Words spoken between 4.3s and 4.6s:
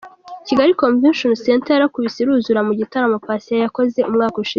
ushize.